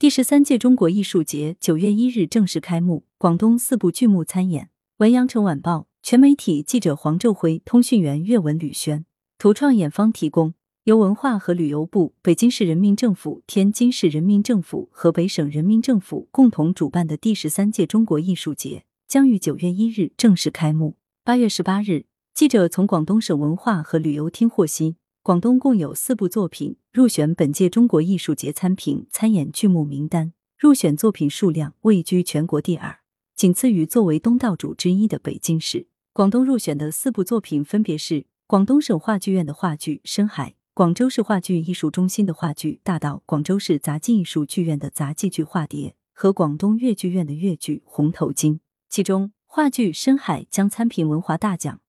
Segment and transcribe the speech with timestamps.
[0.00, 4.70] 第十三届中国艺术节九月一日正式开幕，广东四部剧目参演。
[4.98, 9.04] 文阳城晚报全媒体记者黄昼辉，通讯员岳文吕轩，
[9.38, 10.54] 图创演方提供。
[10.84, 20.94] 由文化和旅游部、北京市人民政府、天津市人民政府、河北省人民政府共同主办的第十三届中国艺术节将于九月一日正式开幕。
[21.24, 33.00] 八月十八日，记者从广东省文化和旅游厅获悉，广东共有四部作品入选本届中国艺术节参评参演剧目名单，入选作品数量位居全国第二，
[33.36, 35.88] 仅次于作为东道主之一的北京市。
[36.14, 40.50] 广东入选的四部作品分别是广东省话剧院的话剧《深海》。
[40.72, 48.52] 广州市话剧艺术中心的话剧《大道》，广州市杂技艺术剧院的杂技剧《化蝶》和广东粤剧院的粤剧《红头巾》。
[48.88, 51.80] 其中，话剧《深海》将参评文华大奖，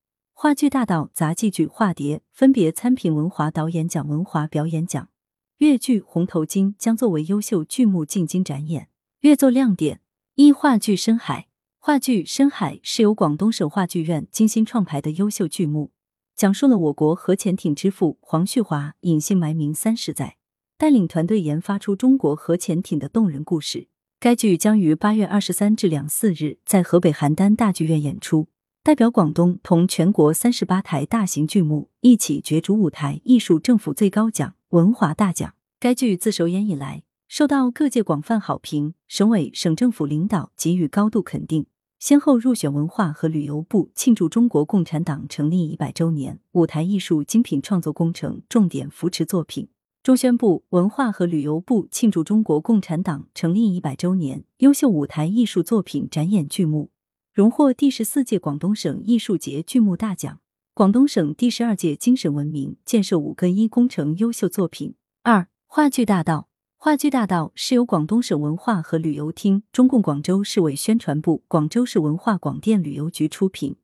[0.41, 5.09] 话剧《大道》、杂技剧《化蝶》分别参评文华导演奖、文华表演奖。
[5.57, 8.88] 粤剧《红头巾》将作为优秀剧目进京展演。
[9.20, 9.99] 越作亮点
[10.35, 11.41] 一：话剧《深海》。
[11.77, 15.91] 话剧《深海》是由广东省话剧院精心创排的优秀剧目。
[16.38, 20.38] 讲述了我国核潜艇之父黄旭华隐姓埋名三十载，
[20.77, 23.89] 带领团队研发出中国核潜艇的动人故事。
[24.21, 28.47] 该剧将于八月二十三至两四日在河北邯郸大剧院演出，
[28.81, 35.53] 代表广东同全国三十八台大型剧目一起角逐舞台艺术政府最高奖文华大奖。
[35.81, 41.66] 该剧自首演以来，受到各界广泛好评，省委省政府领导给予高度肯定。
[41.99, 49.67] 先后入选文化和旅游部庆祝中国共产党成立一百周年舞台艺术精品创作工程重点扶持作品，
[50.02, 56.89] 中宣部、文化和旅游部庆祝中国共产党成立一百周年优秀舞台艺术作品展演剧目，
[57.31, 60.41] 荣获第十四届广东省艺术节剧目大奖，
[60.73, 64.95] 广东省第十二届精神文明建设五个一工程优秀作品。
[65.21, 66.49] 二、话剧大道。
[66.75, 73.75] 话剧大道是由广东省文化和旅游厅、中共广州市委宣传部、广州市文化广电旅游局出品，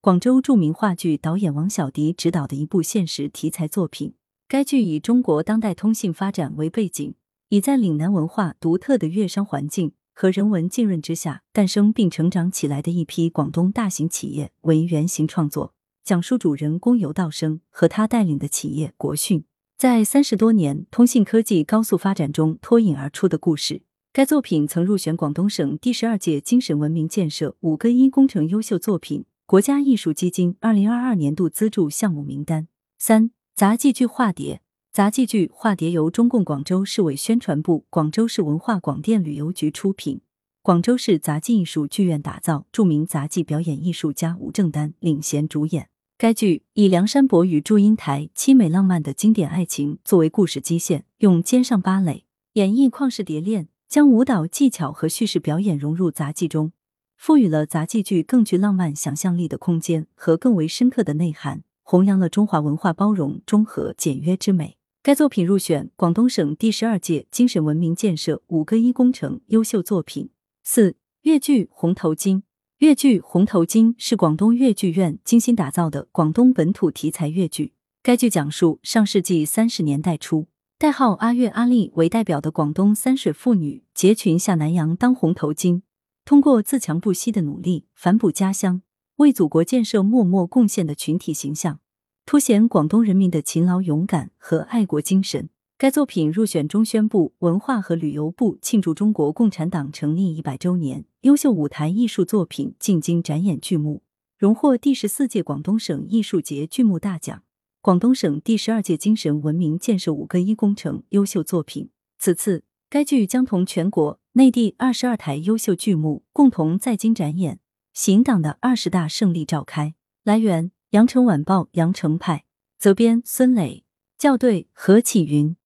[0.00, 4.14] 广州著名话剧导演王小迪执导的一部现实题材作品。
[4.48, 7.14] 该剧以中国当代通信发展为背景，
[7.48, 19.44] 以在岭南文化独特的粤商环境和人文浸润之下诞生并成长起来的一批广东大型企业为原型创作，讲述主人公游道生和他带领的企业国讯。
[19.76, 23.82] 在三十多年通信科技高速发展中脱颖而出的故事。
[24.12, 32.68] 该作品曾入选广东省第十二届精神文明建设五个一工程优秀作品国家艺术基金二零二二年度资助项目名单。
[32.96, 34.54] 三杂技剧《化蝶》，
[34.94, 40.20] 杂技剧《化蝶》由中共广州市委宣传部、广州市文化广电旅游局出品，
[40.62, 45.88] 广州市杂技艺术剧院打造，著名杂技表演艺术家吴正丹领衔主演。
[46.16, 56.70] 该剧以梁山伯与祝英台凄美浪漫的经典爱情作为故事基线，用肩上芭蕾演绎旷世蝶恋，将舞蹈技巧和叙事表演融入杂技中，
[57.16, 64.76] 赋予了杂技剧更具浪漫想象力的空间和更为深刻的内涵，弘扬了中华文化包容、中和、简约之美。
[65.04, 70.30] 该作品入选广东省第十二届精神文明建设五个一工程优秀作品。
[70.62, 72.36] 四粤剧《红头巾》。
[72.78, 77.74] 粤剧《红头巾》是广东粤剧院精心打造的广东本土题材粤剧。
[78.02, 80.46] 该剧讲述上世纪三十年代初，
[80.78, 85.82] 代号阿月、阿丽为代表的广东三水妇女结群下南洋当红头巾，
[86.24, 88.80] 通过自强不息的努力，反哺家乡，
[89.16, 91.80] 为祖国建设默默贡献的群体形象，
[92.26, 95.50] 凸显广东人民的勤劳勇敢和爱国精神。
[95.76, 104.02] 该作品入选中宣部、文化和旅游部庆祝中国共产党成立一百周年优秀舞台艺术作品进京展演剧目，
[104.38, 107.42] 荣获第十四届广东省艺术节剧目大奖、
[107.82, 111.90] 广东省第十二届精神文明建设五个一工程优秀作品。
[112.18, 117.58] 此次，该剧将同全国内地二十二台优秀剧目共同在京展演，
[117.92, 119.94] 行党的二十大胜利召开。
[120.22, 122.44] 来源：羊城晚报羊城派，
[122.78, 123.84] 责编：孙磊，
[124.16, 125.56] 校对：何启云。